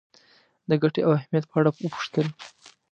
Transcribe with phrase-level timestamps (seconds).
[0.69, 2.27] د ګټې او اهمیت په اړه وپوښتل.